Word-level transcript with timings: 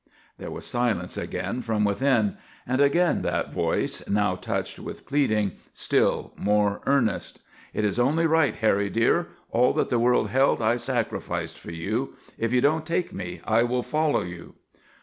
_"There 0.39 0.49
was 0.49 0.65
silence 0.65 1.15
again 1.15 1.61
from 1.61 1.83
within; 1.83 2.37
and 2.65 2.81
again 2.81 3.21
that 3.21 3.53
voice, 3.53 4.01
now 4.09 4.35
touched 4.35 4.79
with 4.79 5.05
pleading 5.05 5.57
still 5.73 6.33
more 6.35 6.81
earnest: 6.87 7.39
"It 7.71 7.85
is 7.85 7.99
only 7.99 8.25
right, 8.25 8.55
Harry 8.55 8.89
dear; 8.89 9.27
all 9.51 9.73
that 9.73 9.89
the 9.89 9.99
world 9.99 10.29
held 10.29 10.59
I 10.59 10.77
sacrificed 10.77 11.59
for 11.59 11.69
you. 11.71 12.15
If 12.39 12.51
you 12.51 12.61
don't 12.61 12.83
take 12.83 13.13
me, 13.13 13.41
I 13.45 13.61
will 13.61 13.83
follow 13.83 14.23
you!" 14.23 14.55